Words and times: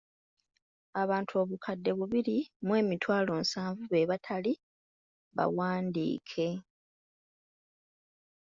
Abantu 1.01 1.33
obukadde 1.41 1.91
bubiri 1.97 2.37
mu 2.65 2.73
emitwalo 2.81 3.31
nsanvu 3.41 3.83
be 3.91 4.07
batali 4.09 4.53
bawandiike. 5.35 6.47